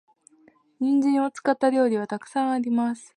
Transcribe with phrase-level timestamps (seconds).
[0.79, 3.03] 人参を使った料理は沢山あります。